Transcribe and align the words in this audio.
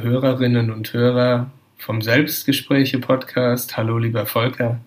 Liebe 0.00 0.12
Hörerinnen 0.12 0.70
und 0.70 0.94
Hörer 0.94 1.50
vom 1.76 2.00
Selbstgespräche-Podcast. 2.00 3.76
Hallo, 3.76 3.98
lieber 3.98 4.24
Volker. 4.24 4.80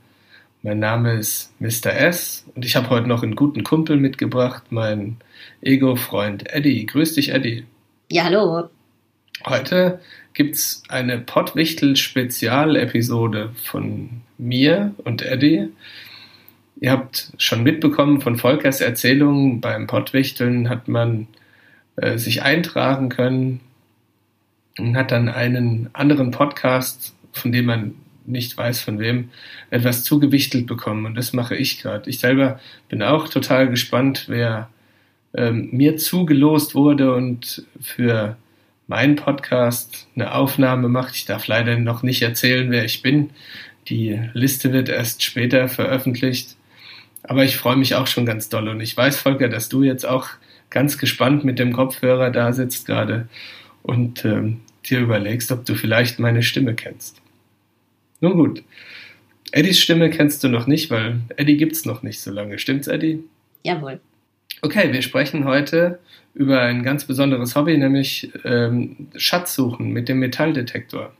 Mein 0.64 0.80
Name 0.80 1.14
ist 1.14 1.54
Mr. 1.60 1.94
S 1.94 2.48
und 2.56 2.66
ich 2.66 2.76
habe 2.76 2.90
heute 2.90 3.08
noch 3.08 3.22
einen 3.22 3.36
guten 3.36 3.64
Kumpel 3.64 3.98
mitgebracht, 3.98 4.72
meinen 4.72 5.18
Ego-Freund 5.62 6.52
Eddie. 6.52 6.88
Grüß 6.88 7.14
dich, 7.14 7.30
Eddie. 7.30 7.64
Ja, 8.10 8.24
hallo. 8.24 8.70
Heute 9.46 10.00
gibt 10.34 10.56
es 10.56 10.82
eine 10.90 11.20
Pottwichtel-Spezialepisode 11.20 13.52
von 13.64 14.10
mir 14.40 14.96
und 15.04 15.22
Eddie. 15.22 15.70
Ihr 16.78 16.92
habt 16.92 17.34
schon 17.38 17.62
mitbekommen 17.62 18.20
von 18.20 18.38
Volkers 18.38 18.82
Erzählungen, 18.82 19.62
beim 19.62 19.86
Pottwichteln 19.86 20.70
hat 20.70 20.88
man 20.88 21.28
äh, 21.98 22.18
sich 22.18 22.42
eintragen 22.42 23.10
können, 23.10 23.60
und 24.78 24.98
hat 24.98 25.12
dann 25.12 25.30
einen 25.30 25.90
anderen 25.94 26.32
Podcast, 26.32 27.16
von 27.32 27.52
dem 27.52 27.66
man 27.66 27.96
nicht 28.26 28.58
weiß 28.58 28.82
von 28.82 29.00
wem, 29.00 29.30
etwas 29.70 30.04
zugewichtelt 30.04 30.66
bekommen. 30.66 31.06
Und 31.06 31.16
das 31.16 31.34
mache 31.34 31.56
ich 31.56 31.82
gerade. 31.82 32.10
Ich 32.10 32.20
selber 32.20 32.60
bin 32.90 33.04
auch 33.04 33.28
total 33.28 33.70
gespannt, 33.70 34.26
wer 34.28 34.70
ähm, 35.34 35.70
mir 35.72 35.98
zugelost 35.98 36.76
wurde 36.76 37.14
und 37.14 37.66
für 37.82 38.38
meinen 38.88 39.16
Podcast 39.16 40.08
eine 40.16 40.34
Aufnahme 40.34 40.90
macht. 40.90 41.16
Ich 41.16 41.26
darf 41.26 41.48
leider 41.48 41.78
noch 41.78 42.04
nicht 42.04 42.22
erzählen, 42.22 42.72
wer 42.72 42.86
ich 42.86 43.02
bin. 43.02 43.32
Die 43.88 44.20
Liste 44.34 44.72
wird 44.72 44.90
erst 44.90 45.24
später 45.24 45.68
veröffentlicht. 45.68 46.56
Aber 47.24 47.44
ich 47.44 47.58
freue 47.58 47.78
mich 47.78 47.96
auch 47.96 48.08
schon 48.08 48.26
ganz 48.26 48.50
doll. 48.50 48.68
Und 48.68 48.82
ich 48.82 48.96
weiß, 48.96 49.18
Volker, 49.18 49.50
dass 49.50 49.70
du 49.70 49.84
jetzt 49.84 50.06
auch 50.06 50.30
ganz 50.70 50.98
gespannt 50.98 51.44
mit 51.44 51.60
dem 51.60 51.74
Kopfhörer 51.74 52.30
da 52.32 52.52
sitzt 52.52 52.88
gerade 52.88 53.28
und 53.84 54.26
ähm, 54.26 54.62
dir 54.86 55.00
überlegst, 55.00 55.52
ob 55.52 55.66
du 55.66 55.76
vielleicht 55.76 56.20
meine 56.20 56.44
Stimme 56.44 56.74
kennst. 56.74 57.22
Nun 58.20 58.34
gut. 58.34 58.64
Eddies 59.52 59.80
Stimme 59.80 60.10
kennst 60.10 60.44
du 60.44 60.50
noch 60.50 60.66
nicht, 60.66 60.90
weil 60.90 61.20
Eddie 61.38 61.58
gibt's 61.58 61.86
noch 61.86 62.02
nicht 62.02 62.20
so 62.20 62.32
lange. 62.32 62.58
Stimmt's, 62.58 62.88
Eddie? 62.88 63.24
Jawohl. 63.64 64.00
Okay, 64.62 64.92
wir 64.92 65.02
sprechen 65.02 65.46
heute 65.46 66.00
über 66.34 66.62
ein 66.62 66.84
ganz 66.84 67.06
besonderes 67.06 67.56
Hobby, 67.56 67.78
nämlich 67.78 68.32
ähm, 68.44 69.10
Schatzsuchen 69.16 69.92
mit 69.92 70.10
dem 70.10 70.20
Metalldetektor. 70.20 71.14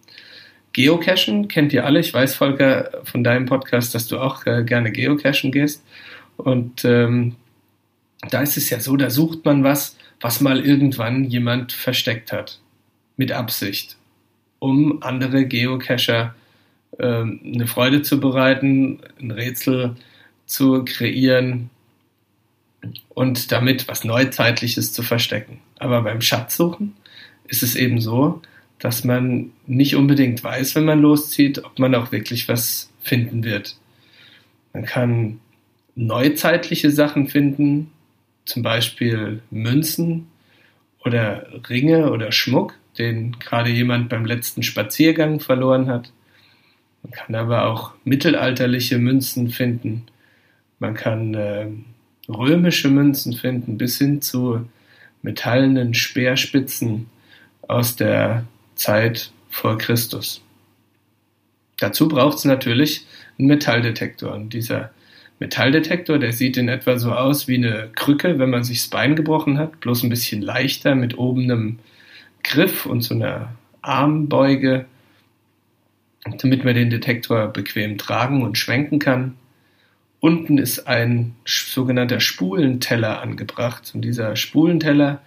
Geocachen 0.72 1.48
kennt 1.48 1.72
ihr 1.74 1.86
alle. 1.86 2.00
Ich 2.00 2.14
weiß, 2.14 2.36
Volker, 2.36 2.90
von 3.04 3.24
deinem 3.24 3.46
Podcast, 3.46 3.94
dass 3.94 4.08
du 4.08 4.18
auch 4.18 4.46
äh, 4.48 4.64
gerne 4.64 4.92
geocachen 4.92 5.52
gehst. 5.52 5.86
Und 6.38 6.84
ähm, 6.84 7.36
da 8.30 8.42
ist 8.42 8.58
es 8.58 8.70
ja 8.72 8.80
so, 8.80 8.98
da 8.98 9.10
sucht 9.10 9.46
man 9.46 9.64
was, 9.64 9.98
was 10.24 10.40
mal 10.40 10.66
irgendwann 10.66 11.26
jemand 11.26 11.74
versteckt 11.74 12.32
hat 12.32 12.60
mit 13.18 13.34
Absicht, 13.34 13.98
um 14.60 15.04
andere 15.04 15.46
Geocacher 15.46 16.34
äh, 16.98 17.06
eine 17.06 17.68
Freude 17.68 18.04
zu 18.04 18.22
bereiten, 18.22 19.02
ein 19.20 19.32
Rätsel 19.32 19.98
zu 20.46 20.86
kreieren 20.86 21.70
und 23.10 23.52
damit 23.52 23.90
was 23.90 24.06
Neuzeitliches 24.06 24.94
zu 24.94 25.04
verstecken. 25.04 25.60
Aber 25.78 26.02
beim 26.04 26.22
Schatzsuchen 26.22 26.94
ist 27.50 27.62
es 27.62 27.76
eben 27.76 28.00
so, 28.00 28.42
dass 28.80 29.04
man 29.04 29.52
nicht 29.68 29.98
unbedingt 29.98 30.42
weiß, 30.42 30.76
wenn 30.76 30.86
man 30.86 31.02
loszieht, 31.02 31.66
ob 31.66 31.80
man 31.80 31.94
auch 31.96 32.14
wirklich 32.14 32.48
was 32.48 32.90
finden 33.02 33.44
wird. 33.44 33.76
Man 34.72 34.86
kann 34.86 35.42
neuzeitliche 35.96 36.92
Sachen 36.92 37.28
finden, 37.28 37.92
zum 38.46 38.64
Beispiel 38.64 39.42
Münzen 39.52 40.28
oder 41.04 41.48
Ringe 41.70 42.12
oder 42.12 42.32
Schmuck 42.32 42.76
den 42.98 43.40
gerade 43.40 43.70
jemand 43.70 44.10
beim 44.10 44.26
letzten 44.26 44.64
Spaziergang 44.64 45.40
verloren 45.40 45.88
hat. 45.88 46.12
Man 47.02 47.12
kann 47.12 47.36
aber 47.36 47.66
auch 47.66 47.94
mittelalterliche 48.04 48.98
Münzen 48.98 49.50
finden. 49.50 50.06
Man 50.80 50.94
kann 50.94 51.34
äh, 51.34 51.68
römische 52.30 52.90
Münzen 52.90 53.34
finden, 53.34 53.78
bis 53.78 53.98
hin 53.98 54.22
zu 54.22 54.68
metallenen 55.22 55.94
Speerspitzen 55.94 57.08
aus 57.68 57.96
der 57.96 58.46
Zeit 58.76 59.32
vor 59.50 59.78
Christus. 59.78 60.42
Dazu 61.80 62.08
braucht 62.08 62.38
es 62.38 62.46
natürlich 62.46 63.06
einen 63.38 63.48
Metalldetektor. 63.48 64.34
Und 64.34 64.54
dieser 64.54 64.92
Metalldetektor, 65.40 66.20
der 66.20 66.34
sieht 66.34 66.58
in 66.58 66.70
etwa 66.70 66.98
so 66.98 67.12
aus 67.12 67.48
wie 67.48 67.56
eine 67.56 67.90
Krücke, 67.96 68.40
wenn 68.40 68.50
man 68.50 68.64
sich 68.64 68.82
das 68.82 68.90
Bein 68.90 69.16
gebrochen 69.16 69.58
hat, 69.58 69.80
bloß 69.80 70.04
ein 70.04 70.10
bisschen 70.10 70.42
leichter 70.42 70.96
mit 70.96 71.18
oben 71.18 71.44
einem 71.44 71.80
Griff 72.44 72.86
und 72.86 73.02
so 73.02 73.16
einer 73.16 73.54
Armbeuge, 73.82 74.86
damit 76.38 76.64
man 76.64 76.76
den 76.76 76.90
Detektor 76.90 77.48
bequem 77.48 77.98
tragen 77.98 78.44
und 78.44 78.58
schwenken 78.58 79.00
kann. 79.00 79.36
Unten 80.20 80.58
ist 80.58 80.88
ein 80.88 81.36
sogenannter 81.46 82.22
Spulenteller 82.22 83.22
angebracht 83.22 83.92
und 83.94 84.04
dieser 84.04 84.36
Spulenteller, 84.38 85.22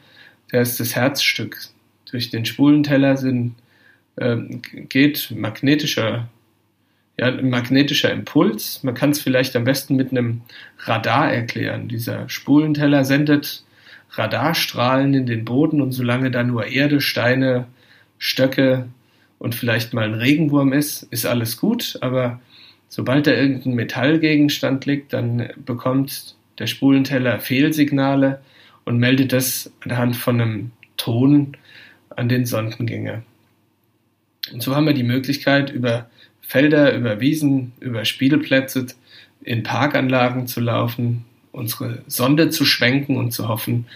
der 0.52 0.62
ist 0.62 0.80
das 0.80 0.96
Herzstück. 0.96 1.58
Durch 2.10 2.30
den 2.30 2.46
Spulenteller 2.46 3.18
sind, 3.18 3.56
äh, 4.16 4.36
geht 4.88 5.34
magnetischer, 5.36 6.28
ja, 7.18 7.26
ein 7.26 7.50
magnetischer 7.50 8.12
Impuls. 8.12 8.82
Man 8.82 8.94
kann 8.94 9.10
es 9.10 9.20
vielleicht 9.20 9.56
am 9.56 9.64
besten 9.64 9.96
mit 9.96 10.10
einem 10.10 10.42
Radar 10.80 11.32
erklären. 11.32 11.88
Dieser 11.88 12.28
Spulenteller 12.28 13.04
sendet 13.04 13.64
Radarstrahlen 14.10 15.14
in 15.14 15.26
den 15.26 15.44
Boden 15.44 15.80
und 15.80 15.92
solange 15.92 16.30
da 16.30 16.42
nur 16.42 16.66
Erde, 16.66 17.00
Steine, 17.00 17.66
Stöcke 18.18 18.88
und 19.38 19.54
vielleicht 19.54 19.92
mal 19.92 20.04
ein 20.04 20.14
Regenwurm 20.14 20.72
ist, 20.72 21.02
ist 21.04 21.26
alles 21.26 21.58
gut, 21.58 21.98
aber 22.00 22.40
sobald 22.88 23.26
da 23.26 23.32
irgendein 23.32 23.74
Metallgegenstand 23.74 24.86
liegt, 24.86 25.12
dann 25.12 25.50
bekommt 25.64 26.34
der 26.58 26.66
Spulenteller 26.66 27.40
Fehlsignale 27.40 28.40
und 28.84 28.98
meldet 28.98 29.32
das 29.32 29.70
anhand 29.84 30.16
von 30.16 30.40
einem 30.40 30.70
Ton 30.96 31.56
an 32.10 32.28
den 32.28 32.46
Sondengänger. 32.46 33.22
Und 34.52 34.62
so 34.62 34.74
haben 34.74 34.86
wir 34.86 34.94
die 34.94 35.02
Möglichkeit, 35.02 35.70
über 35.70 36.08
Felder, 36.46 36.94
über 36.94 37.20
Wiesen, 37.20 37.72
über 37.80 38.04
Spielplätze 38.04 38.86
in 39.42 39.62
Parkanlagen 39.62 40.46
zu 40.46 40.60
laufen, 40.60 41.24
unsere 41.50 42.02
Sonde 42.06 42.50
zu 42.50 42.64
schwenken 42.64 43.16
und 43.16 43.32
zu 43.32 43.48
hoffen, 43.48 43.86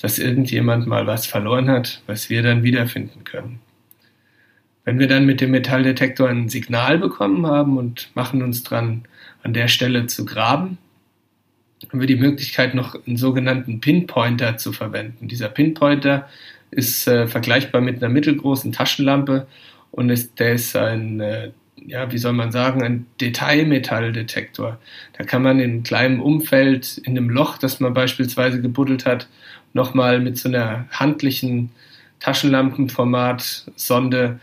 dass 0.00 0.18
irgendjemand 0.18 0.86
mal 0.86 1.06
was 1.06 1.26
verloren 1.26 1.68
hat, 1.68 2.02
was 2.06 2.30
wir 2.30 2.42
dann 2.42 2.62
wiederfinden 2.62 3.24
können. 3.24 3.60
Wenn 4.84 5.00
wir 5.00 5.08
dann 5.08 5.26
mit 5.26 5.40
dem 5.40 5.50
Metalldetektor 5.50 6.28
ein 6.28 6.48
Signal 6.48 6.98
bekommen 6.98 7.44
haben 7.46 7.76
und 7.76 8.10
machen 8.14 8.42
uns 8.42 8.62
dran, 8.62 9.04
an 9.42 9.52
der 9.52 9.66
Stelle 9.66 10.06
zu 10.06 10.24
graben, 10.24 10.78
haben 11.88 12.00
wir 12.00 12.06
die 12.06 12.16
Möglichkeit, 12.16 12.74
noch 12.74 12.94
einen 13.06 13.16
sogenannten 13.16 13.80
Pinpointer 13.80 14.58
zu 14.58 14.72
verwenden. 14.72 15.26
Dieser 15.26 15.48
Pinpointer 15.48 16.28
ist 16.70 17.08
äh, 17.08 17.26
vergleichbar 17.26 17.80
mit 17.80 18.02
einer 18.02 18.12
mittelgroßen 18.12 18.70
Taschenlampe 18.70 19.46
und 19.90 20.10
ist, 20.10 20.38
der 20.38 20.54
ist 20.54 20.76
ein 20.76 21.20
äh, 21.20 21.50
ja, 21.86 22.10
wie 22.12 22.18
soll 22.18 22.32
man 22.32 22.52
sagen, 22.52 22.82
ein 22.82 23.06
Detailmetalldetektor. 23.20 24.78
Da 25.16 25.24
kann 25.24 25.42
man 25.42 25.60
in 25.60 25.82
kleinem 25.82 26.20
Umfeld, 26.20 26.98
in 26.98 27.16
einem 27.16 27.30
Loch, 27.30 27.58
das 27.58 27.80
man 27.80 27.94
beispielsweise 27.94 28.60
gebuddelt 28.60 29.06
hat, 29.06 29.28
nochmal 29.72 30.20
mit 30.20 30.36
so 30.36 30.48
einer 30.48 30.86
handlichen 30.90 31.70
Taschenlampenformat 32.20 33.70
Sonde 33.76 34.40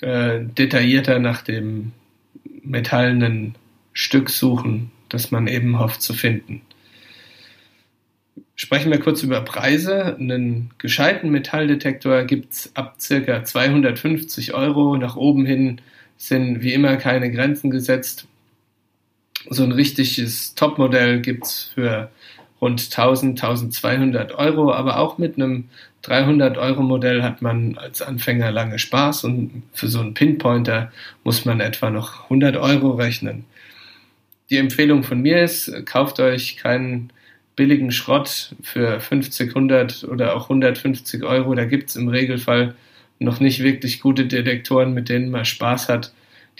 äh, 0.00 0.40
detaillierter 0.40 1.18
nach 1.18 1.42
dem 1.42 1.92
metallenen 2.62 3.56
Stück 3.92 4.30
suchen, 4.30 4.90
das 5.08 5.30
man 5.30 5.48
eben 5.48 5.78
hofft 5.78 6.02
zu 6.02 6.14
finden. 6.14 6.62
Sprechen 8.56 8.92
wir 8.92 9.00
kurz 9.00 9.22
über 9.22 9.40
Preise. 9.40 10.16
Einen 10.16 10.70
gescheiten 10.78 11.30
Metalldetektor 11.30 12.22
gibt 12.24 12.52
es 12.52 12.76
ab 12.76 12.96
circa 13.00 13.42
250 13.42 14.54
Euro 14.54 14.96
nach 14.96 15.16
oben 15.16 15.44
hin 15.44 15.80
sind 16.16 16.62
wie 16.62 16.72
immer 16.72 16.96
keine 16.96 17.30
Grenzen 17.30 17.70
gesetzt. 17.70 18.26
So 19.50 19.62
ein 19.62 19.72
richtiges 19.72 20.54
Topmodell 20.54 21.20
gibt 21.20 21.44
es 21.44 21.72
für 21.74 22.10
rund 22.60 22.80
1000, 22.80 23.42
1200 23.42 24.32
Euro, 24.32 24.72
aber 24.72 24.98
auch 24.98 25.18
mit 25.18 25.36
einem 25.36 25.68
300 26.02 26.58
Euro 26.58 26.82
Modell 26.82 27.22
hat 27.22 27.42
man 27.42 27.78
als 27.78 28.02
Anfänger 28.02 28.50
lange 28.50 28.78
Spaß 28.78 29.24
und 29.24 29.62
für 29.72 29.88
so 29.88 30.00
einen 30.00 30.14
Pinpointer 30.14 30.92
muss 31.24 31.44
man 31.44 31.60
etwa 31.60 31.90
noch 31.90 32.24
100 32.24 32.56
Euro 32.56 32.92
rechnen. 32.92 33.44
Die 34.50 34.58
Empfehlung 34.58 35.02
von 35.02 35.20
mir 35.20 35.42
ist, 35.42 35.72
kauft 35.86 36.20
euch 36.20 36.56
keinen 36.56 37.10
billigen 37.56 37.90
Schrott 37.90 38.54
für 38.62 39.00
50, 39.00 39.50
100 39.50 40.04
oder 40.04 40.36
auch 40.36 40.44
150 40.44 41.22
Euro. 41.22 41.54
Da 41.54 41.64
gibt 41.64 41.90
es 41.90 41.96
im 41.96 42.08
Regelfall 42.08 42.74
noch 43.24 43.40
nicht 43.40 43.62
wirklich 43.62 44.00
gute 44.00 44.26
Detektoren, 44.26 44.94
mit 44.94 45.08
denen 45.08 45.30
man 45.30 45.44
Spaß 45.44 45.88
hat. 45.88 46.12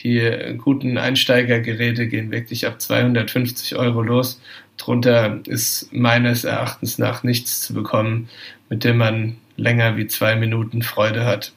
Die 0.03 0.57
guten 0.59 0.99
Einsteigergeräte 0.99 2.09
gehen 2.09 2.33
wirklich 2.33 2.67
ab 2.67 2.81
250 2.81 3.77
Euro 3.77 4.03
los. 4.03 4.41
Drunter 4.77 5.41
ist 5.47 5.93
meines 5.93 6.45
Erachtens 6.45 6.99
nach 6.99 7.23
nichts 7.23 7.61
zu 7.61 7.75
bekommen, 7.75 8.29
mit 8.69 8.83
dem 8.83 8.97
man 8.97 9.37
länger 9.57 9.97
wie 9.97 10.09
zwei 10.09 10.35
Minuten 10.35 10.83
Freude 10.83 11.25
hat. 11.25 11.53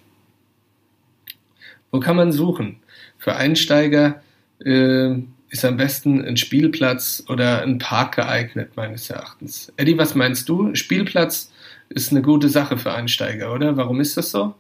Wo 1.92 2.00
kann 2.00 2.16
man 2.16 2.32
suchen? 2.32 2.78
Für 3.18 3.36
Einsteiger 3.36 4.22
äh, 4.64 5.16
ist 5.50 5.66
am 5.66 5.78
besten 5.78 6.24
ein 6.24 6.38
Spielplatz 6.38 7.24
oder 7.28 7.64
ein 7.64 7.80
Park 7.80 8.16
geeignet, 8.16 8.72
meines 8.76 9.10
Erachtens. 9.10 9.74
Eddie, 9.78 9.98
was 9.98 10.14
meinst 10.14 10.48
du? 10.50 10.76
Spielplatz 10.76 11.52
ist 11.90 12.12
eine 12.12 12.22
gute 12.22 12.50
Sache 12.50 12.78
für 12.78 12.94
Einsteiger, 12.94 13.54
oder? 13.54 13.78
Warum 13.78 14.02
ist 14.02 14.18
das 14.18 14.32
so? 14.32 14.54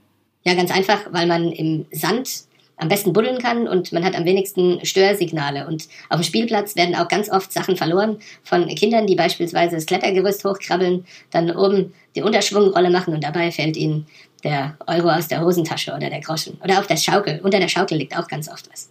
Ja, 0.47 0.53
ganz 0.53 0.71
einfach, 0.71 1.01
weil 1.11 1.27
man 1.27 1.51
im 1.51 1.88
Sand 1.91 2.45
am 2.77 2.88
besten 2.88 3.11
buddeln 3.11 3.39
kann 3.39 3.67
und 3.67 3.91
man 3.91 4.05
hat 4.05 4.15
am 4.15 4.23
wenigsten 4.23 4.85
Störsignale. 4.85 5.67
Und 5.67 5.89
auf 6.07 6.21
dem 6.21 6.23
Spielplatz 6.23 6.77
werden 6.77 6.95
auch 6.95 7.09
ganz 7.09 7.29
oft 7.29 7.51
Sachen 7.51 7.75
verloren 7.75 8.19
von 8.44 8.65
Kindern, 8.69 9.07
die 9.07 9.15
beispielsweise 9.15 9.75
das 9.75 9.85
Klettergerüst 9.85 10.45
hochkrabbeln, 10.45 11.05
dann 11.31 11.51
oben 11.51 11.94
die 12.15 12.21
Unterschwungrolle 12.21 12.89
machen 12.89 13.13
und 13.13 13.25
dabei 13.25 13.51
fällt 13.51 13.75
ihnen 13.75 14.07
der 14.45 14.77
Euro 14.88 15.09
aus 15.09 15.27
der 15.27 15.41
Hosentasche 15.41 15.91
oder 15.94 16.09
der 16.09 16.21
Groschen. 16.21 16.57
Oder 16.63 16.79
auf 16.79 16.88
der 16.88 16.95
Schaukel. 16.95 17.41
Unter 17.44 17.59
der 17.59 17.67
Schaukel 17.67 17.97
liegt 17.97 18.17
auch 18.17 18.29
ganz 18.29 18.47
oft 18.47 18.71
was. 18.71 18.89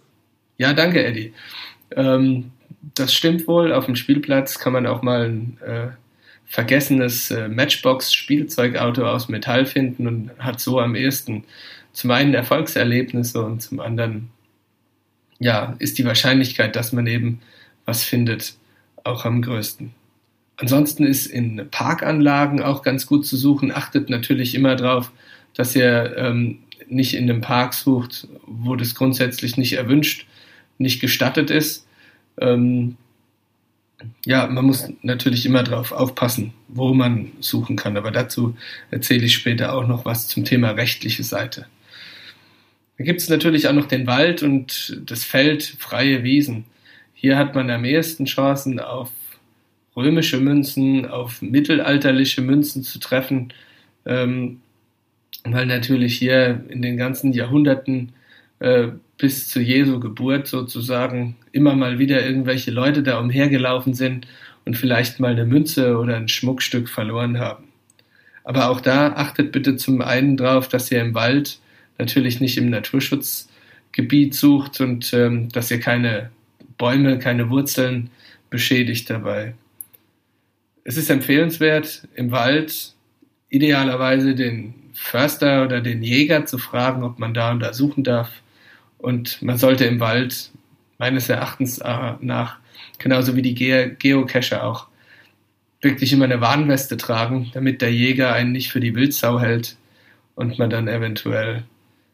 Ja, 0.59 0.73
danke, 0.73 1.03
Eddie. 1.03 1.33
Ähm, 1.95 2.51
das 2.93 3.15
stimmt 3.15 3.47
wohl. 3.47 3.73
Auf 3.73 3.87
dem 3.87 3.95
Spielplatz 3.95 4.59
kann 4.59 4.73
man 4.73 4.85
auch 4.85 5.01
mal 5.01 5.25
ein 5.25 5.57
äh, 5.65 5.87
vergessenes 6.47 7.29
äh, 7.29 7.49
Matchbox-Spielzeugauto 7.49 9.05
aus 9.05 9.27
Metall 9.27 9.65
finden 9.65 10.07
und 10.07 10.31
hat 10.39 10.59
so 10.59 10.79
am 10.79 10.95
ehesten 10.95 11.43
zum 11.91 12.11
einen 12.11 12.33
Erfolgserlebnisse 12.33 13.43
und 13.43 13.61
zum 13.61 13.79
anderen 13.79 14.29
ja, 15.39 15.75
ist 15.79 15.97
die 15.97 16.05
Wahrscheinlichkeit, 16.05 16.75
dass 16.75 16.93
man 16.93 17.05
eben 17.05 17.41
was 17.85 18.03
findet, 18.03 18.55
auch 19.03 19.25
am 19.25 19.41
größten. 19.41 19.93
Ansonsten 20.57 21.05
ist 21.05 21.27
in 21.27 21.67
Parkanlagen 21.69 22.61
auch 22.61 22.81
ganz 22.81 23.05
gut 23.05 23.25
zu 23.25 23.37
suchen. 23.37 23.71
Achtet 23.71 24.09
natürlich 24.09 24.55
immer 24.55 24.75
darauf, 24.75 25.11
dass 25.53 25.75
ihr 25.75 26.15
ähm, 26.17 26.59
nicht 26.87 27.13
in 27.13 27.29
einem 27.29 27.41
Park 27.41 27.73
sucht, 27.73 28.27
wo 28.45 28.75
das 28.75 28.95
grundsätzlich 28.95 29.57
nicht 29.57 29.73
erwünscht, 29.73 30.25
nicht 30.79 30.99
gestattet 30.99 31.51
ist. 31.51 31.87
Ähm, 32.39 32.97
ja, 34.25 34.47
man 34.47 34.65
muss 34.65 34.89
natürlich 35.01 35.45
immer 35.45 35.63
darauf 35.63 35.91
aufpassen, 35.91 36.53
wo 36.67 36.93
man 36.93 37.31
suchen 37.39 37.75
kann. 37.75 37.97
Aber 37.97 38.11
dazu 38.11 38.55
erzähle 38.91 39.25
ich 39.25 39.33
später 39.33 39.73
auch 39.73 39.87
noch 39.87 40.05
was 40.05 40.27
zum 40.27 40.45
Thema 40.45 40.71
rechtliche 40.71 41.23
Seite. 41.23 41.65
Da 42.97 43.03
gibt 43.03 43.21
es 43.21 43.29
natürlich 43.29 43.67
auch 43.67 43.73
noch 43.73 43.87
den 43.87 44.07
Wald 44.07 44.43
und 44.43 45.01
das 45.05 45.23
Feld, 45.23 45.63
freie 45.79 46.23
Wiesen. 46.23 46.65
Hier 47.13 47.37
hat 47.37 47.55
man 47.55 47.69
am 47.69 47.85
ehesten 47.85 48.25
Chancen, 48.25 48.79
auf 48.79 49.11
römische 49.95 50.39
Münzen, 50.39 51.07
auf 51.07 51.41
mittelalterliche 51.41 52.41
Münzen 52.41 52.83
zu 52.83 52.99
treffen, 52.99 53.53
ähm, 54.05 54.61
weil 55.43 55.65
natürlich 55.65 56.17
hier 56.17 56.63
in 56.69 56.81
den 56.81 56.97
ganzen 56.97 57.33
Jahrhunderten 57.33 58.13
äh, 58.59 58.89
bis 59.17 59.49
zu 59.49 59.59
Jesu 59.59 59.99
Geburt 59.99 60.47
sozusagen 60.47 61.35
immer 61.51 61.75
mal 61.75 61.99
wieder 61.99 62.25
irgendwelche 62.25 62.71
Leute 62.71 63.03
da 63.03 63.19
umhergelaufen 63.19 63.93
sind 63.93 64.27
und 64.65 64.75
vielleicht 64.75 65.19
mal 65.19 65.31
eine 65.31 65.45
Münze 65.45 65.97
oder 65.97 66.15
ein 66.15 66.27
Schmuckstück 66.27 66.89
verloren 66.89 67.39
haben. 67.39 67.65
Aber 68.43 68.69
auch 68.69 68.79
da 68.79 69.13
achtet 69.13 69.51
bitte 69.51 69.75
zum 69.75 70.01
einen 70.01 70.37
drauf, 70.37 70.67
dass 70.67 70.91
ihr 70.91 71.01
im 71.01 71.13
Wald 71.13 71.59
natürlich 71.97 72.39
nicht 72.39 72.57
im 72.57 72.69
Naturschutzgebiet 72.69 74.35
sucht 74.35 74.79
und 74.79 75.13
ähm, 75.13 75.49
dass 75.49 75.71
ihr 75.71 75.79
keine 75.79 76.29
Bäume, 76.77 77.19
keine 77.19 77.49
Wurzeln 77.49 78.09
beschädigt 78.49 79.09
dabei. 79.09 79.55
Es 80.83 80.95
ist 80.95 81.09
empfehlenswert, 81.09 82.07
im 82.15 82.31
Wald 82.31 82.93
idealerweise 83.49 84.35
den 84.35 84.73
Förster 84.93 85.63
oder 85.63 85.81
den 85.81 86.01
Jäger 86.03 86.45
zu 86.45 86.57
fragen, 86.57 87.03
ob 87.03 87.19
man 87.19 87.33
da 87.33 87.51
und 87.51 87.59
da 87.59 87.73
suchen 87.73 88.03
darf. 88.03 88.31
Und 88.97 89.41
man 89.41 89.57
sollte 89.57 89.85
im 89.85 89.99
Wald 89.99 90.51
meines 90.97 91.29
Erachtens 91.29 91.77
äh, 91.79 92.13
nach, 92.21 92.57
genauso 92.97 93.35
wie 93.35 93.41
die 93.41 93.53
Ge 93.53 93.95
Geocacher 93.97 94.63
auch, 94.63 94.87
wirklich 95.81 96.11
immer 96.11 96.25
eine 96.25 96.41
Warnweste 96.41 96.97
tragen, 96.97 97.51
damit 97.53 97.81
der 97.81 97.93
Jäger 97.93 98.33
einen 98.33 98.51
nicht 98.51 98.71
für 98.71 98.79
die 98.79 98.95
Wildsau 98.95 99.39
hält 99.39 99.77
und 100.35 100.57
man 100.57 100.69
dann 100.69 100.87
eventuell 100.87 101.63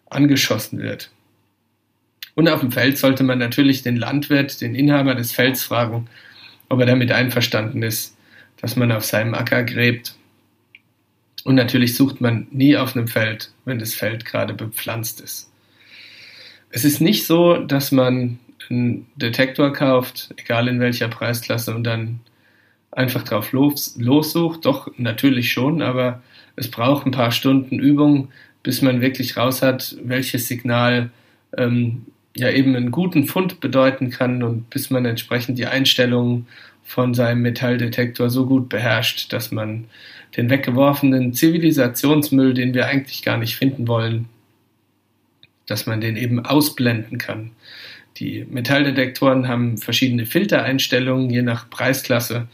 angeschossen 0.09 0.79
wird. 0.79 1.11
Und 2.35 2.49
auf 2.49 2.61
dem 2.61 2.71
Feld 2.71 2.97
sollte 2.97 3.23
man 3.23 3.39
natürlich 3.39 3.83
den 3.83 3.95
Landwirt, 3.95 4.59
den 4.61 4.75
Inhaber 4.75 5.15
des 5.15 5.31
Felds 5.31 5.63
fragen, 5.63 6.09
ob 6.69 6.79
er 6.79 6.85
damit 6.85 7.11
einverstanden 7.11 7.83
ist, 7.83 8.17
dass 8.59 8.75
man 8.75 8.91
auf 8.91 9.05
seinem 9.05 9.33
Acker 9.33 9.63
gräbt. 9.63 10.15
Und 11.43 11.55
natürlich 11.55 11.95
sucht 11.95 12.21
man 12.21 12.47
nie 12.51 12.75
auf 12.77 12.95
einem 12.95 13.07
Feld, 13.07 13.51
wenn 13.65 13.79
das 13.79 13.93
Feld 13.93 14.25
gerade 14.25 14.53
bepflanzt 14.53 15.21
ist. 15.21 15.51
Es 16.75 16.85
ist 16.85 17.01
nicht 17.01 17.27
so, 17.27 17.57
dass 17.57 17.91
man 17.91 18.39
einen 18.67 19.05
Detektor 19.15 19.71
kauft, 19.71 20.33
egal 20.37 20.67
in 20.67 20.79
welcher 20.79 21.07
Preisklasse, 21.07 21.75
und 21.75 21.83
dann 21.83 22.19
einfach 22.91 23.21
drauf 23.21 23.51
los, 23.51 23.95
lossucht. 23.99 24.65
Doch, 24.65 24.89
natürlich 24.97 25.51
schon, 25.51 25.83
aber 25.83 26.23
es 26.55 26.71
braucht 26.71 27.05
ein 27.05 27.11
paar 27.11 27.31
Stunden 27.31 27.77
Übung, 27.77 28.29
bis 28.63 28.81
man 28.81 29.01
wirklich 29.01 29.37
raus 29.37 29.61
hat, 29.61 29.95
welches 30.03 30.47
Signal 30.47 31.11
ähm, 31.55 32.07
ja 32.35 32.49
eben 32.49 32.75
einen 32.75 32.89
guten 32.89 33.27
Fund 33.27 33.59
bedeuten 33.59 34.09
kann 34.09 34.41
und 34.41 34.71
bis 34.71 34.89
man 34.89 35.05
entsprechend 35.05 35.59
die 35.59 35.67
Einstellungen 35.67 36.47
von 36.83 37.13
seinem 37.13 37.43
Metalldetektor 37.43 38.31
so 38.31 38.47
gut 38.47 38.67
beherrscht, 38.69 39.31
dass 39.31 39.51
man 39.51 39.85
den 40.35 40.49
weggeworfenen 40.49 41.33
Zivilisationsmüll, 41.33 42.55
den 42.55 42.73
wir 42.73 42.87
eigentlich 42.87 43.21
gar 43.21 43.37
nicht 43.37 43.57
finden 43.57 43.87
wollen, 43.87 44.27
dass 45.65 45.85
man 45.85 46.01
den 46.01 46.17
eben 46.17 46.45
ausblenden 46.45 47.17
kann. 47.17 47.51
Die 48.17 48.45
Metalldetektoren 48.49 49.47
haben 49.47 49.77
verschiedene 49.77 50.25
Filtereinstellungen, 50.25 51.29
je 51.29 51.41
nach 51.41 51.69
Preisklasse 51.69 52.47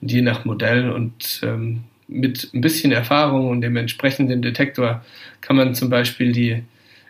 und 0.00 0.12
je 0.12 0.22
nach 0.22 0.44
Modell 0.44 0.90
und 0.90 1.40
ähm, 1.42 1.84
mit 2.08 2.50
ein 2.54 2.60
bisschen 2.60 2.92
Erfahrung 2.92 3.48
und 3.48 3.62
dem 3.62 3.76
entsprechenden 3.76 4.42
Detektor 4.42 5.04
kann 5.40 5.56
man 5.56 5.74
zum 5.74 5.90
Beispiel 5.90 6.32
die 6.32 6.62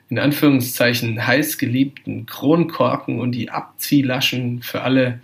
in 0.09 0.19
Anführungszeichen 0.19 1.27
heiß 1.27 1.59
geliebten 1.59 2.27
Kronkorken 2.27 3.19
und 3.19 3.33
die 3.33 3.51
Abziehlaschen 3.51 4.63
für 4.63 4.83
alle 4.83 5.21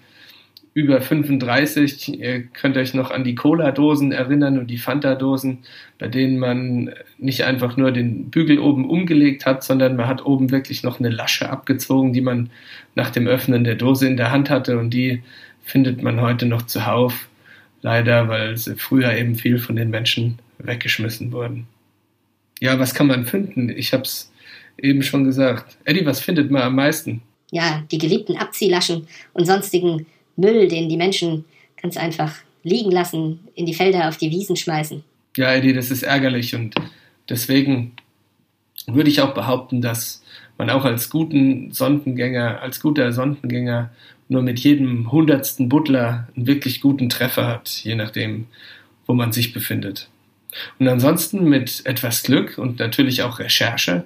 über 0.74 1.00
35. 1.00 2.20
Ihr 2.20 2.42
könnt 2.42 2.76
euch 2.76 2.94
noch 2.94 3.10
an 3.10 3.24
die 3.24 3.34
Cola-Dosen 3.34 4.12
erinnern 4.12 4.58
und 4.58 4.68
die 4.68 4.78
Fanta-Dosen, 4.78 5.58
bei 5.98 6.08
denen 6.08 6.38
man 6.38 6.94
nicht 7.18 7.44
einfach 7.44 7.76
nur 7.76 7.92
den 7.92 8.30
Bügel 8.30 8.58
oben 8.58 8.88
umgelegt 8.88 9.44
hat, 9.44 9.64
sondern 9.64 9.96
man 9.96 10.06
hat 10.08 10.24
oben 10.24 10.50
wirklich 10.50 10.82
noch 10.82 10.98
eine 10.98 11.10
Lasche 11.10 11.50
abgezogen, 11.50 12.12
die 12.12 12.22
man 12.22 12.50
nach 12.94 13.10
dem 13.10 13.26
Öffnen 13.26 13.64
der 13.64 13.74
Dose 13.74 14.06
in 14.06 14.16
der 14.16 14.30
Hand 14.30 14.48
hatte 14.50 14.78
und 14.78 14.90
die 14.90 15.22
findet 15.64 16.02
man 16.02 16.20
heute 16.20 16.46
noch 16.46 16.62
zuhauf 16.62 17.28
leider, 17.82 18.28
weil 18.28 18.56
sie 18.56 18.76
früher 18.76 19.12
eben 19.14 19.34
viel 19.34 19.58
von 19.58 19.76
den 19.76 19.90
Menschen 19.90 20.38
weggeschmissen 20.58 21.32
wurden. 21.32 21.66
Ja, 22.60 22.78
was 22.78 22.94
kann 22.94 23.08
man 23.08 23.26
finden? 23.26 23.68
Ich 23.68 23.92
habe 23.92 24.04
es 24.04 24.32
eben 24.78 25.02
schon 25.02 25.24
gesagt. 25.24 25.76
Eddie, 25.84 26.06
was 26.06 26.20
findet 26.20 26.50
man 26.50 26.62
am 26.62 26.76
meisten? 26.76 27.22
Ja, 27.50 27.82
die 27.90 27.98
geliebten 27.98 28.36
Abziehlaschen 28.36 29.06
und 29.34 29.44
sonstigen 29.44 30.06
Müll, 30.36 30.68
den 30.68 30.88
die 30.88 30.96
Menschen 30.96 31.44
ganz 31.80 31.96
einfach 31.96 32.34
liegen 32.62 32.90
lassen, 32.90 33.40
in 33.54 33.66
die 33.66 33.74
Felder, 33.74 34.08
auf 34.08 34.16
die 34.16 34.30
Wiesen 34.30 34.56
schmeißen. 34.56 35.02
Ja, 35.36 35.52
Eddie, 35.52 35.72
das 35.72 35.90
ist 35.90 36.02
ärgerlich 36.02 36.54
und 36.54 36.74
deswegen 37.28 37.92
würde 38.86 39.10
ich 39.10 39.20
auch 39.20 39.34
behaupten, 39.34 39.80
dass 39.80 40.22
man 40.58 40.70
auch 40.70 40.84
als 40.84 41.10
guten 41.10 41.72
Sondengänger, 41.72 42.60
als 42.60 42.80
guter 42.80 43.12
Sondengänger 43.12 43.90
nur 44.28 44.42
mit 44.42 44.60
jedem 44.60 45.10
hundertsten 45.10 45.68
Butler 45.68 46.28
einen 46.36 46.46
wirklich 46.46 46.80
guten 46.80 47.08
Treffer 47.08 47.46
hat, 47.46 47.68
je 47.82 47.94
nachdem, 47.94 48.46
wo 49.06 49.14
man 49.14 49.32
sich 49.32 49.52
befindet. 49.52 50.08
Und 50.78 50.88
ansonsten 50.88 51.44
mit 51.44 51.86
etwas 51.86 52.22
Glück 52.22 52.58
und 52.58 52.78
natürlich 52.78 53.22
auch 53.22 53.38
Recherche 53.38 54.04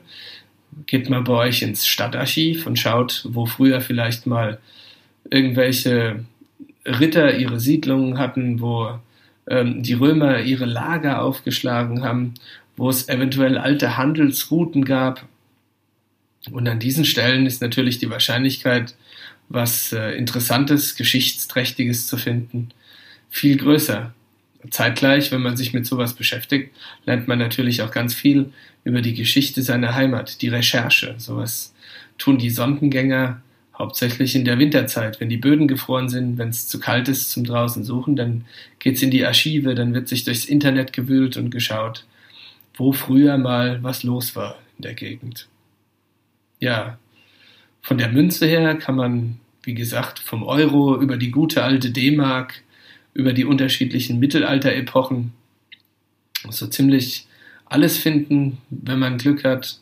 geht 0.87 1.09
man 1.09 1.25
bei 1.25 1.33
euch 1.33 1.62
ins 1.62 1.87
Stadtarchiv 1.87 2.66
und 2.66 2.78
schaut, 2.78 3.26
wo 3.28 3.47
früher 3.47 3.80
vielleicht 3.80 4.26
mal 4.26 4.59
irgendwelche 5.30 6.25
Ritter 6.85 7.37
ihre 7.37 7.61
Siedlungen 7.61 8.18
hatten, 8.18 8.61
wo 8.61 8.99
ähm, 9.49 9.83
die 9.83 9.95
Römer 9.95 10.40
ihre 10.40 10.66
Lager 10.66 11.23
aufgeschlagen 11.23 12.02
haben, 12.02 12.35
wo 12.76 12.90
es 12.90 13.09
eventuell 13.09 13.59
alte 13.59 13.97
Handelsrouten 13.97 14.85
gab. 14.85 15.26
Und 16.50 16.68
an 16.68 16.78
diesen 16.78 17.04
Stellen 17.04 17.47
ist 17.47 17.61
natürlich 17.61 17.99
die 17.99 18.11
Wahrscheinlichkeit, 18.11 18.95
was 19.49 19.92
äh, 19.92 20.12
Interessantes, 20.12 20.97
Geschichtsträchtiges 20.97 22.06
zu 22.06 22.16
finden, 22.16 22.71
viel 23.28 23.56
größer. 23.56 24.12
Zeitgleich, 24.71 25.30
wenn 25.30 25.42
man 25.42 25.56
sich 25.56 25.73
mit 25.73 25.87
sowas 25.87 26.14
beschäftigt, 26.14 26.75
lernt 27.04 27.28
man 27.28 27.38
natürlich 27.38 27.83
auch 27.83 27.92
ganz 27.92 28.14
viel 28.14 28.52
über 28.83 29.00
die 29.00 29.14
Geschichte 29.14 29.62
seiner 29.62 29.95
Heimat, 29.95 30.42
die 30.42 30.49
Recherche. 30.49 31.14
Sowas 31.18 31.73
tun 32.18 32.38
die 32.38 32.50
Sondengänger 32.50 33.42
hauptsächlich 33.78 34.35
in 34.35 34.45
der 34.45 34.59
Winterzeit. 34.59 35.21
Wenn 35.21 35.28
die 35.28 35.37
Böden 35.37 35.68
gefroren 35.68 36.09
sind, 36.09 36.38
wenn 36.38 36.49
es 36.49 36.68
zu 36.68 36.80
kalt 36.80 37.09
ist 37.09 37.30
zum 37.30 37.45
draußen 37.45 37.85
suchen, 37.85 38.16
dann 38.16 38.45
geht's 38.78 39.02
in 39.02 39.11
die 39.11 39.25
Archive, 39.25 39.75
dann 39.75 39.95
wird 39.95 40.09
sich 40.09 40.25
durchs 40.25 40.45
Internet 40.47 40.92
gewühlt 40.92 41.37
und 41.37 41.50
geschaut, 41.50 42.04
wo 42.75 42.92
früher 42.92 43.38
mal 43.38 43.83
was 43.83 44.02
los 44.02 44.37
war 44.37 44.59
in 44.78 44.83
der 44.83 44.95
Gegend. 44.95 45.49
ja, 46.61 46.99
von 47.83 47.99
der 47.99 48.09
Münze 48.09 48.47
her 48.47 48.75
kann 48.75 48.97
man, 48.97 49.38
wie 49.62 49.75
gesagt, 49.75 50.18
vom 50.18 50.42
Euro 50.42 51.00
über 51.00 51.16
die 51.16 51.30
gute 51.30 51.62
alte 51.62 51.90
D-Mark, 51.90 52.62
über 53.14 53.33
die 53.33 53.45
unterschiedlichen 53.45 54.18
Mittelalter-Epochen 54.18 55.33
so 56.50 56.66
ziemlich 56.66 57.26
alles 57.64 57.97
finden, 57.97 58.59
wenn 58.71 58.99
man 58.99 59.18
Glück 59.18 59.45
hat. 59.45 59.80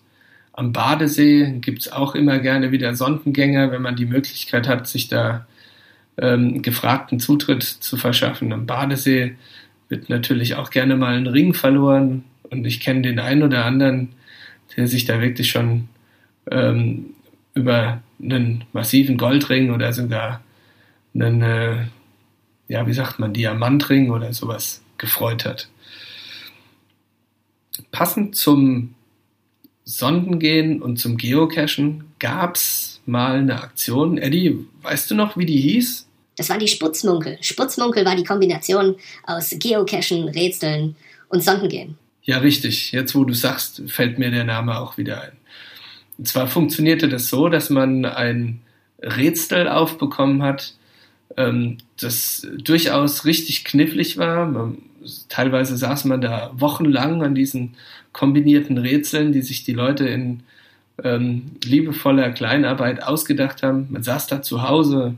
Am 0.57 0.73
Badesee 0.73 1.59
gibt 1.61 1.81
es 1.81 1.93
auch 1.93 2.15
immer 2.15 2.39
gerne 2.39 2.71
wieder 2.71 2.95
Sondengänger, 2.95 3.73
wenn 3.73 3.83
man 3.83 3.97
die 3.97 4.07
Möglichkeit 4.07 4.69
hat, 4.69 4.87
sich 4.87 5.09
da 5.09 5.47
ähm, 6.17 6.63
gefragten 6.63 7.19
Zutritt 7.19 7.65
zu 7.65 7.97
verschaffen. 7.97 8.53
Am 8.53 8.65
Badesee 8.65 9.35
wird 9.89 10.09
natürlich 10.09 10.55
auch 10.55 10.71
gerne 10.71 10.95
mal 10.95 11.17
ein 11.17 11.27
Ring 11.27 11.55
verloren 11.55 12.23
und 12.51 12.65
ich 12.67 12.79
kenne 12.79 13.03
den 13.03 13.19
einen 13.19 13.43
oder 13.43 13.65
anderen, 13.65 14.11
der 14.77 14.87
sich 14.87 15.05
da 15.05 15.21
wirklich 15.21 15.51
schon 15.51 15.89
ähm, 16.49 17.07
über 17.55 18.01
einen 18.23 18.65
massiven 18.73 19.17
Goldring 19.17 19.73
oder 19.73 19.93
sogar 19.93 20.41
einen, 21.15 21.43
äh, 21.43 21.87
ja, 22.69 22.87
wie 22.87 22.93
sagt 22.93 23.19
man, 23.19 23.33
Diamantring 23.33 24.11
oder 24.13 24.33
sowas 24.33 24.83
gefreut 24.99 25.45
hat. 25.45 25.69
Passend 27.91 28.37
zum 28.37 28.95
Sondengehen 29.85 30.81
und 30.81 30.99
zum 30.99 31.17
Geocachen 31.17 32.05
gab 32.19 32.57
es 32.57 33.01
mal 33.07 33.39
eine 33.39 33.63
Aktion. 33.63 34.19
Eddie, 34.19 34.67
weißt 34.83 35.11
du 35.11 35.15
noch, 35.15 35.37
wie 35.37 35.47
die 35.47 35.61
hieß? 35.61 36.07
Das 36.37 36.49
war 36.51 36.59
die 36.59 36.69
Sputzmunkel. 36.69 37.39
Sputzmunkel 37.41 38.05
war 38.05 38.17
die 38.17 38.25
Kombination 38.25 38.97
aus 39.25 39.55
Geocachen, 39.59 40.29
Rätseln 40.29 40.97
und 41.29 41.45
Sondengehen. 41.45 41.97
Ja, 42.23 42.39
richtig. 42.39 42.93
Jetzt, 42.93 43.15
wo 43.15 43.25
du 43.25 43.35
sagst, 43.35 43.83
fällt 43.87 44.19
mir 44.19 44.31
der 44.31 44.45
Name 44.45 44.79
auch 44.79 44.97
wieder 44.97 45.21
ein. 45.21 45.33
Und 46.17 46.27
zwar 46.29 46.47
funktionierte 46.47 47.09
das 47.09 47.29
so, 47.29 47.49
dass 47.49 47.71
man 47.71 48.05
ein 48.05 48.63
Rätsel 49.03 49.69
aufbekommen 49.69 50.43
hat, 50.43 50.75
ähm, 51.37 51.79
das 52.01 52.47
durchaus 52.59 53.25
richtig 53.25 53.65
knifflig 53.65 54.17
war. 54.17 54.47
Man, 54.47 54.79
teilweise 55.29 55.77
saß 55.77 56.05
man 56.07 56.21
da 56.21 56.53
wochenlang 56.55 57.23
an 57.23 57.35
diesen 57.35 57.75
kombinierten 58.13 58.79
Rätseln, 58.79 59.33
die 59.33 59.43
sich 59.43 59.65
die 59.65 59.73
Leute 59.73 60.07
in 60.09 60.43
ähm, 61.03 61.53
liebevoller 61.65 62.31
Kleinarbeit 62.31 63.03
ausgedacht 63.03 63.63
haben. 63.63 63.89
Man 63.91 64.03
saß 64.03 64.27
da 64.29 64.43
zu 64.43 64.63
Hause 64.63 65.15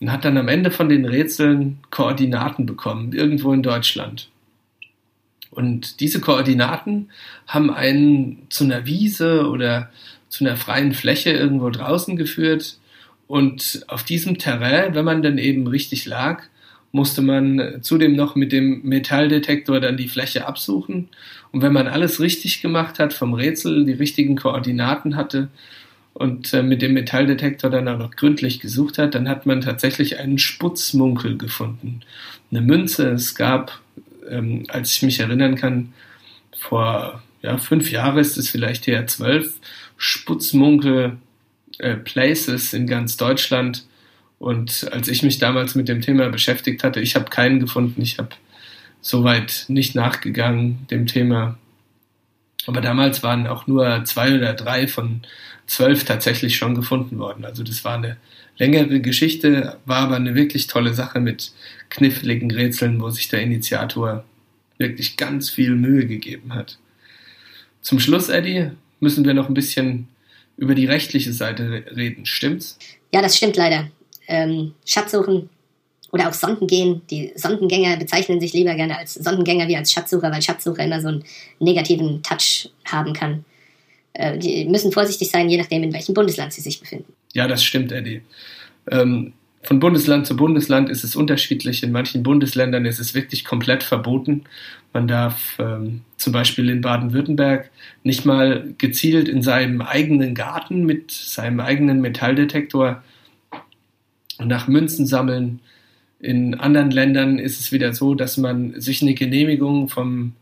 und 0.00 0.12
hat 0.12 0.24
dann 0.24 0.36
am 0.36 0.48
Ende 0.48 0.70
von 0.70 0.88
den 0.88 1.04
Rätseln 1.04 1.78
Koordinaten 1.90 2.66
bekommen, 2.66 3.12
irgendwo 3.12 3.52
in 3.52 3.62
Deutschland. 3.62 4.28
Und 5.50 6.00
diese 6.00 6.20
Koordinaten 6.20 7.10
haben 7.46 7.70
einen 7.70 8.46
zu 8.50 8.64
einer 8.64 8.86
Wiese 8.86 9.48
oder 9.48 9.90
zu 10.28 10.44
einer 10.44 10.56
freien 10.56 10.92
Fläche 10.92 11.30
irgendwo 11.30 11.70
draußen 11.70 12.16
geführt. 12.16 12.78
Und 13.28 13.84
auf 13.86 14.02
diesem 14.02 14.38
Terrain, 14.38 14.94
wenn 14.94 15.04
man 15.04 15.22
dann 15.22 15.38
eben 15.38 15.68
richtig 15.68 16.06
lag, 16.06 16.42
musste 16.94 17.22
man 17.22 17.80
zudem 17.80 18.14
noch 18.14 18.36
mit 18.36 18.52
dem 18.52 18.80
Metalldetektor 18.84 19.80
dann 19.80 19.96
die 19.96 20.06
Fläche 20.06 20.46
absuchen. 20.46 21.08
Und 21.50 21.60
wenn 21.60 21.72
man 21.72 21.88
alles 21.88 22.20
richtig 22.20 22.62
gemacht 22.62 23.00
hat, 23.00 23.12
vom 23.12 23.34
Rätsel 23.34 23.84
die 23.84 23.94
richtigen 23.94 24.36
Koordinaten 24.36 25.16
hatte 25.16 25.48
und 26.12 26.54
äh, 26.54 26.62
mit 26.62 26.82
dem 26.82 26.94
Metalldetektor 26.94 27.68
dann 27.68 27.88
auch 27.88 27.98
noch 27.98 28.12
gründlich 28.12 28.60
gesucht 28.60 28.98
hat, 28.98 29.16
dann 29.16 29.28
hat 29.28 29.44
man 29.44 29.60
tatsächlich 29.60 30.20
einen 30.20 30.38
Sputzmunkel 30.38 31.36
gefunden. 31.36 32.00
Eine 32.52 32.60
Münze, 32.60 33.10
es 33.10 33.34
gab, 33.34 33.80
ähm, 34.30 34.62
als 34.68 34.92
ich 34.92 35.02
mich 35.02 35.18
erinnern 35.18 35.56
kann, 35.56 35.92
vor 36.56 37.24
ja, 37.42 37.58
fünf 37.58 37.90
Jahren 37.90 38.18
ist 38.18 38.38
es 38.38 38.48
vielleicht 38.48 38.86
eher 38.86 39.08
zwölf, 39.08 39.54
Sputzmunkel 39.96 41.16
äh, 41.78 41.96
Places 41.96 42.72
in 42.72 42.86
ganz 42.86 43.16
Deutschland. 43.16 43.84
Und 44.44 44.92
als 44.92 45.08
ich 45.08 45.22
mich 45.22 45.38
damals 45.38 45.74
mit 45.74 45.88
dem 45.88 46.02
Thema 46.02 46.28
beschäftigt 46.28 46.84
hatte, 46.84 47.00
ich 47.00 47.14
habe 47.14 47.30
keinen 47.30 47.60
gefunden. 47.60 48.02
Ich 48.02 48.18
habe 48.18 48.28
soweit 49.00 49.64
nicht 49.68 49.94
nachgegangen 49.94 50.86
dem 50.90 51.06
Thema. 51.06 51.56
Aber 52.66 52.82
damals 52.82 53.22
waren 53.22 53.46
auch 53.46 53.66
nur 53.66 54.04
zwei 54.04 54.36
oder 54.36 54.52
drei 54.52 54.86
von 54.86 55.22
zwölf 55.66 56.04
tatsächlich 56.04 56.56
schon 56.56 56.74
gefunden 56.74 57.18
worden. 57.18 57.46
Also 57.46 57.62
das 57.62 57.84
war 57.86 57.94
eine 57.94 58.18
längere 58.58 59.00
Geschichte, 59.00 59.78
war 59.86 60.00
aber 60.00 60.16
eine 60.16 60.34
wirklich 60.34 60.66
tolle 60.66 60.92
Sache 60.92 61.20
mit 61.20 61.52
kniffligen 61.88 62.50
Rätseln, 62.50 63.00
wo 63.00 63.08
sich 63.08 63.28
der 63.28 63.40
Initiator 63.40 64.24
wirklich 64.76 65.16
ganz 65.16 65.48
viel 65.48 65.74
Mühe 65.74 66.06
gegeben 66.06 66.52
hat. 66.52 66.78
Zum 67.80 67.98
Schluss, 67.98 68.28
Eddie, 68.28 68.72
müssen 69.00 69.24
wir 69.24 69.32
noch 69.32 69.48
ein 69.48 69.54
bisschen 69.54 70.06
über 70.58 70.74
die 70.74 70.84
rechtliche 70.84 71.32
Seite 71.32 71.84
reden. 71.96 72.26
Stimmt's? 72.26 72.78
Ja, 73.10 73.22
das 73.22 73.38
stimmt 73.38 73.56
leider. 73.56 73.88
Ähm, 74.26 74.74
Schatzsuchen 74.84 75.50
oder 76.12 76.28
auch 76.28 76.32
Sondengehen. 76.32 77.02
Die 77.10 77.32
Sondengänger 77.34 77.96
bezeichnen 77.96 78.40
sich 78.40 78.52
lieber 78.52 78.74
gerne 78.74 78.96
als 78.96 79.14
Sondengänger 79.14 79.68
wie 79.68 79.76
als 79.76 79.92
Schatzsucher, 79.92 80.30
weil 80.30 80.42
Schatzsucher 80.42 80.84
immer 80.84 81.00
so 81.00 81.08
einen 81.08 81.24
negativen 81.58 82.22
Touch 82.22 82.70
haben 82.84 83.12
kann. 83.12 83.44
Äh, 84.12 84.38
die 84.38 84.64
müssen 84.66 84.92
vorsichtig 84.92 85.30
sein, 85.30 85.48
je 85.48 85.58
nachdem, 85.58 85.82
in 85.82 85.92
welchem 85.92 86.14
Bundesland 86.14 86.52
sie 86.52 86.60
sich 86.60 86.80
befinden. 86.80 87.12
Ja, 87.32 87.48
das 87.48 87.64
stimmt, 87.64 87.90
Eddie. 87.90 88.22
Ähm, 88.90 89.32
von 89.64 89.80
Bundesland 89.80 90.26
zu 90.26 90.36
Bundesland 90.36 90.90
ist 90.90 91.04
es 91.04 91.16
unterschiedlich. 91.16 91.82
In 91.82 91.90
manchen 91.90 92.22
Bundesländern 92.22 92.84
ist 92.84 93.00
es 93.00 93.14
wirklich 93.14 93.44
komplett 93.44 93.82
verboten. 93.82 94.44
Man 94.92 95.08
darf 95.08 95.56
ähm, 95.58 96.02
zum 96.18 96.32
Beispiel 96.32 96.68
in 96.68 96.82
Baden-Württemberg 96.82 97.70
nicht 98.02 98.24
mal 98.24 98.74
gezielt 98.78 99.28
in 99.28 99.42
seinem 99.42 99.80
eigenen 99.80 100.34
Garten 100.34 100.84
mit 100.84 101.10
seinem 101.10 101.60
eigenen 101.60 102.00
Metalldetektor 102.00 103.02
nach 104.38 104.68
Münzen 104.68 105.06
sammeln. 105.06 105.60
In 106.20 106.54
anderen 106.54 106.90
Ländern 106.90 107.38
ist 107.38 107.60
es 107.60 107.72
wieder 107.72 107.92
so, 107.92 108.14
dass 108.14 108.36
man 108.36 108.80
sich 108.80 109.02
eine 109.02 109.14
Genehmigung 109.14 109.88
vom 109.88 110.32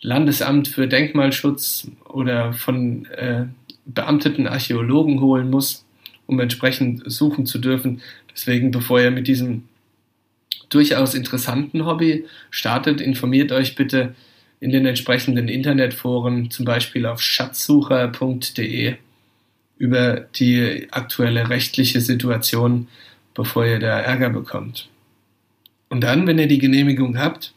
Landesamt 0.00 0.68
für 0.68 0.88
Denkmalschutz 0.88 1.88
oder 2.08 2.52
von 2.52 3.06
äh, 3.06 3.44
beamteten 3.86 4.46
Archäologen 4.46 5.20
holen 5.20 5.48
muss, 5.48 5.84
um 6.26 6.40
entsprechend 6.40 7.02
suchen 7.10 7.46
zu 7.46 7.58
dürfen. 7.58 8.00
Deswegen, 8.32 8.70
bevor 8.70 9.00
ihr 9.00 9.10
mit 9.10 9.28
diesem 9.28 9.64
durchaus 10.68 11.14
interessanten 11.14 11.84
Hobby 11.84 12.24
startet, 12.50 13.00
informiert 13.00 13.52
euch 13.52 13.74
bitte 13.74 14.14
in 14.60 14.70
den 14.70 14.86
entsprechenden 14.86 15.48
Internetforen, 15.48 16.50
zum 16.50 16.64
Beispiel 16.64 17.06
auf 17.06 17.20
schatzsucher.de, 17.20 18.94
über 19.78 20.20
die 20.36 20.86
aktuelle 20.90 21.48
rechtliche 21.48 22.00
Situation, 22.00 22.88
bevor 23.34 23.66
ihr 23.66 23.78
da 23.78 24.00
Ärger 24.00 24.30
bekommt. 24.30 24.88
Und 25.88 26.02
dann, 26.02 26.26
wenn 26.26 26.38
ihr 26.38 26.48
die 26.48 26.58
Genehmigung 26.58 27.18
habt, 27.18 27.52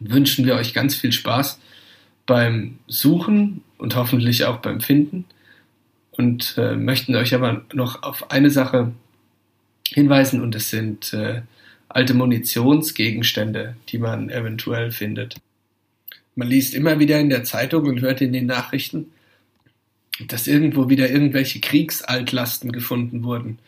wünschen 0.00 0.46
wir 0.46 0.54
euch 0.54 0.74
ganz 0.74 0.94
viel 0.94 1.12
Spaß 1.12 1.60
beim 2.26 2.78
Suchen 2.86 3.62
und 3.78 3.96
hoffentlich 3.96 4.44
auch 4.44 4.58
beim 4.58 4.80
Finden 4.80 5.26
und 6.12 6.54
äh, 6.58 6.74
möchten 6.76 7.14
euch 7.14 7.34
aber 7.34 7.64
noch 7.72 8.02
auf 8.02 8.30
eine 8.30 8.50
Sache 8.50 8.92
hinweisen 9.88 10.40
und 10.40 10.54
es 10.54 10.70
sind 10.70 11.12
äh, 11.12 11.42
alte 11.88 12.14
Munitionsgegenstände, 12.14 13.76
die 13.88 13.98
man 13.98 14.30
eventuell 14.30 14.92
findet. 14.92 15.36
Man 16.36 16.48
liest 16.48 16.74
immer 16.74 16.98
wieder 16.98 17.18
in 17.18 17.30
der 17.30 17.44
Zeitung 17.44 17.86
und 17.86 18.00
hört 18.00 18.20
in 18.20 18.32
den 18.32 18.46
Nachrichten, 18.46 19.12
dass 20.28 20.46
irgendwo 20.46 20.88
wieder 20.88 21.10
irgendwelche 21.10 21.60
Kriegsaltlasten 21.60 22.72
gefunden 22.72 23.24
wurden. 23.24 23.58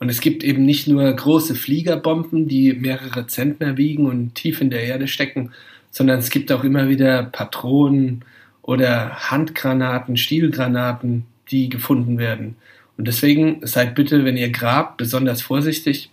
Und 0.00 0.08
es 0.08 0.22
gibt 0.22 0.42
eben 0.42 0.64
nicht 0.64 0.88
nur 0.88 1.12
große 1.12 1.54
Fliegerbomben, 1.54 2.48
die 2.48 2.72
mehrere 2.72 3.26
Zentner 3.26 3.76
wiegen 3.76 4.06
und 4.06 4.34
tief 4.34 4.62
in 4.62 4.70
der 4.70 4.82
Erde 4.82 5.06
stecken, 5.06 5.52
sondern 5.90 6.18
es 6.18 6.30
gibt 6.30 6.50
auch 6.50 6.64
immer 6.64 6.88
wieder 6.88 7.22
Patronen 7.24 8.24
oder 8.62 9.30
Handgranaten, 9.30 10.16
Stielgranaten, 10.16 11.26
die 11.50 11.68
gefunden 11.68 12.16
werden. 12.16 12.56
Und 12.96 13.08
deswegen 13.08 13.60
seid 13.66 13.94
bitte, 13.94 14.24
wenn 14.24 14.38
ihr 14.38 14.50
grabt, 14.50 14.96
besonders 14.96 15.42
vorsichtig. 15.42 16.10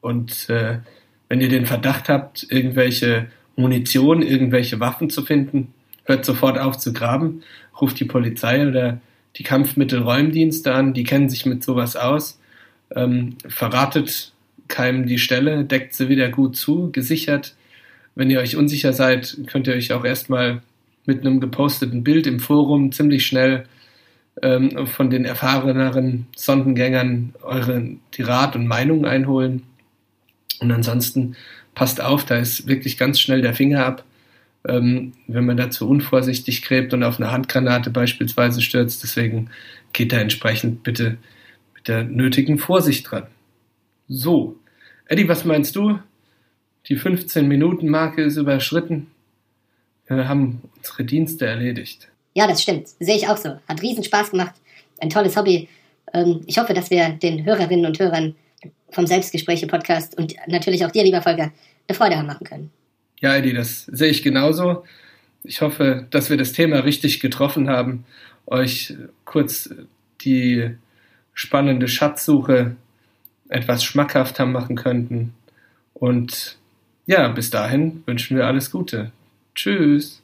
Und 0.00 0.48
äh, 0.48 0.78
wenn 1.28 1.40
ihr 1.40 1.48
den 1.48 1.66
Verdacht 1.66 2.08
habt, 2.08 2.46
irgendwelche 2.48 3.26
Munition, 3.56 4.22
irgendwelche 4.22 4.78
Waffen 4.78 5.10
zu 5.10 5.22
finden, 5.22 5.72
hört 6.04 6.24
sofort 6.24 6.58
auf 6.58 6.78
zu 6.78 6.92
graben, 6.92 7.42
ruft 7.80 7.98
die 7.98 8.04
Polizei 8.04 8.68
oder 8.68 9.00
die 9.36 9.42
Kampfmittelräumdienste 9.42 10.72
an, 10.72 10.94
die 10.94 11.04
kennen 11.04 11.28
sich 11.28 11.44
mit 11.44 11.64
sowas 11.64 11.96
aus, 11.96 12.38
ähm, 12.94 13.36
verratet 13.48 14.32
keinem 14.68 15.06
die 15.06 15.18
Stelle, 15.18 15.64
deckt 15.64 15.94
sie 15.94 16.08
wieder 16.08 16.28
gut 16.28 16.56
zu, 16.56 16.90
gesichert. 16.92 17.54
Wenn 18.14 18.30
ihr 18.30 18.40
euch 18.40 18.56
unsicher 18.56 18.92
seid, 18.92 19.36
könnt 19.46 19.66
ihr 19.66 19.74
euch 19.74 19.92
auch 19.92 20.04
erstmal 20.04 20.62
mit 21.04 21.20
einem 21.20 21.40
geposteten 21.40 22.02
Bild 22.02 22.26
im 22.26 22.40
Forum 22.40 22.90
ziemlich 22.92 23.26
schnell 23.26 23.64
ähm, 24.42 24.86
von 24.86 25.10
den 25.10 25.24
erfahreneren 25.24 26.26
Sondengängern 26.36 27.34
eure 27.42 27.96
die 28.14 28.22
Rat 28.22 28.56
und 28.56 28.66
Meinung 28.66 29.04
einholen. 29.06 29.62
Und 30.60 30.72
ansonsten 30.72 31.36
passt 31.74 32.00
auf, 32.00 32.24
da 32.24 32.36
ist 32.38 32.66
wirklich 32.66 32.96
ganz 32.96 33.20
schnell 33.20 33.42
der 33.42 33.54
Finger 33.54 33.84
ab. 33.86 34.04
ähm, 34.68 35.12
wenn 35.26 35.46
man 35.46 35.56
dazu 35.56 35.88
unvorsichtig 35.88 36.62
gräbt 36.62 36.92
und 36.94 37.02
auf 37.02 37.20
eine 37.20 37.30
Handgranate 37.30 37.90
beispielsweise 37.90 38.62
stürzt. 38.62 39.02
Deswegen 39.02 39.50
geht 39.92 40.12
da 40.12 40.18
entsprechend 40.18 40.82
bitte 40.82 41.18
der 41.86 42.04
nötigen 42.04 42.58
Vorsicht 42.58 43.10
dran. 43.10 43.26
So, 44.08 44.56
Eddie, 45.06 45.28
was 45.28 45.44
meinst 45.44 45.76
du? 45.76 45.98
Die 46.88 46.98
15-Minuten-Marke 46.98 48.22
ist 48.22 48.36
überschritten. 48.36 49.08
Wir 50.06 50.28
haben 50.28 50.62
unsere 50.76 51.04
Dienste 51.04 51.46
erledigt. 51.46 52.08
Ja, 52.34 52.46
das 52.46 52.62
stimmt. 52.62 52.88
Sehe 53.00 53.16
ich 53.16 53.28
auch 53.28 53.36
so. 53.36 53.58
Hat 53.68 53.82
riesen 53.82 54.04
Spaß 54.04 54.30
gemacht. 54.30 54.54
Ein 55.00 55.10
tolles 55.10 55.36
Hobby. 55.36 55.68
Ähm, 56.12 56.42
ich 56.46 56.58
hoffe, 56.58 56.74
dass 56.74 56.90
wir 56.90 57.10
den 57.10 57.44
Hörerinnen 57.44 57.86
und 57.86 57.98
Hörern 57.98 58.36
vom 58.90 59.06
Selbstgespräche-Podcast 59.06 60.16
und 60.16 60.34
natürlich 60.46 60.84
auch 60.84 60.90
dir, 60.90 61.02
lieber 61.02 61.22
Volker, 61.22 61.52
eine 61.88 61.96
Freude 61.96 62.16
haben 62.16 62.26
machen 62.26 62.46
können. 62.46 62.70
Ja, 63.20 63.36
Eddie, 63.36 63.52
das 63.52 63.86
sehe 63.86 64.10
ich 64.10 64.22
genauso. 64.22 64.84
Ich 65.42 65.60
hoffe, 65.60 66.06
dass 66.10 66.30
wir 66.30 66.36
das 66.36 66.52
Thema 66.52 66.80
richtig 66.80 67.20
getroffen 67.20 67.68
haben, 67.68 68.04
euch 68.46 68.94
kurz 69.24 69.70
die 70.22 70.76
spannende 71.36 71.86
Schatzsuche 71.86 72.74
etwas 73.48 73.84
schmackhafter 73.84 74.46
machen 74.46 74.74
könnten. 74.74 75.34
Und 75.94 76.58
ja, 77.06 77.28
bis 77.28 77.50
dahin 77.50 78.02
wünschen 78.06 78.36
wir 78.36 78.46
alles 78.46 78.72
Gute. 78.72 79.12
Tschüss. 79.54 80.22